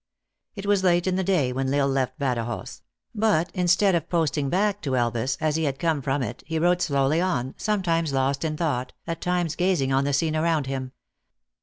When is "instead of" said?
3.53-4.09